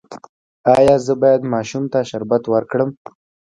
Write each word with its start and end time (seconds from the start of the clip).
ایا 0.75 0.95
زه 1.05 1.13
باید 1.21 1.41
ماشوم 1.53 1.83
ته 1.91 1.99
شربت 2.09 2.43
ورکړم؟ 2.49 2.89